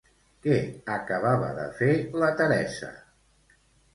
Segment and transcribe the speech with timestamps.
[0.45, 0.55] Què
[0.93, 1.91] acabava de fer
[2.23, 2.89] la Teresa?